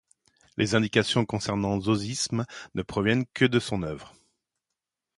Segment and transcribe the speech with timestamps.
[0.57, 4.15] Les indications concernant Zosime ne proviennent que de son œuvre.